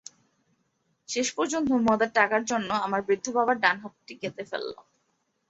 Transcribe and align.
শেষ 1.09 1.27
পর্যন্ত 1.37 1.69
মদের 1.87 2.11
টাকার 2.13 2.41
জন্য 2.45 2.69
আমার 2.85 3.01
বৃদ্ধ 3.07 3.25
বাবার 3.37 3.57
ডান 3.63 3.75
হাতটি 3.83 4.13
কেটে 4.21 4.43
ফেলল। 4.49 4.71